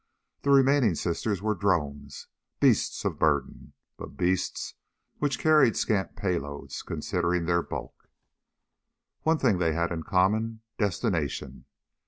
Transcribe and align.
The 0.41 0.49
remaining 0.49 0.95
sisters 0.95 1.43
were 1.43 1.53
drones, 1.53 2.25
beasts 2.59 3.05
of 3.05 3.19
burden, 3.19 3.73
but 3.99 4.17
beasts 4.17 4.73
which 5.19 5.37
carried 5.37 5.77
scant 5.77 6.15
payloads 6.15 6.83
considering 6.83 7.45
their 7.45 7.61
bulk. 7.61 8.09
One 9.21 9.37
thing 9.37 9.59
they 9.59 9.73
had 9.73 9.91
in 9.91 10.01
common 10.01 10.61
destination. 10.79 11.65